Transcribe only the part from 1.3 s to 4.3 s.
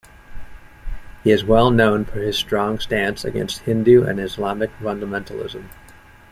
well known for his strong stance against Hindu and